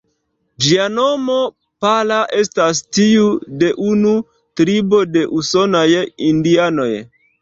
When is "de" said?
3.65-3.69, 5.19-5.27